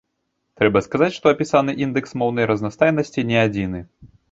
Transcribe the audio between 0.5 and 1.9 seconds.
Трэба сказаць, што апісаны